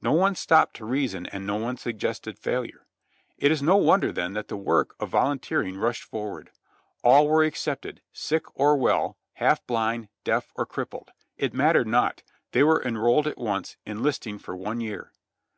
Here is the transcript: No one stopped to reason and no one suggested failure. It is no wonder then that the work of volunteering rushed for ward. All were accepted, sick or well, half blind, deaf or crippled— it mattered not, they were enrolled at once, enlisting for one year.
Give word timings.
No 0.00 0.12
one 0.14 0.34
stopped 0.34 0.74
to 0.76 0.86
reason 0.86 1.26
and 1.26 1.46
no 1.46 1.56
one 1.56 1.76
suggested 1.76 2.38
failure. 2.38 2.86
It 3.36 3.52
is 3.52 3.62
no 3.62 3.76
wonder 3.76 4.10
then 4.10 4.32
that 4.32 4.48
the 4.48 4.56
work 4.56 4.94
of 4.98 5.10
volunteering 5.10 5.76
rushed 5.76 6.04
for 6.04 6.30
ward. 6.30 6.50
All 7.04 7.28
were 7.28 7.44
accepted, 7.44 8.00
sick 8.10 8.46
or 8.54 8.78
well, 8.78 9.18
half 9.34 9.66
blind, 9.66 10.08
deaf 10.24 10.50
or 10.56 10.64
crippled— 10.64 11.10
it 11.36 11.52
mattered 11.52 11.88
not, 11.88 12.22
they 12.52 12.62
were 12.62 12.82
enrolled 12.82 13.26
at 13.26 13.36
once, 13.36 13.76
enlisting 13.84 14.38
for 14.38 14.56
one 14.56 14.80
year. 14.80 15.12